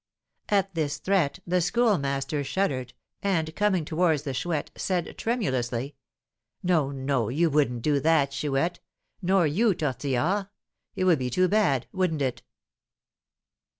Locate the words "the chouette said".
4.23-5.15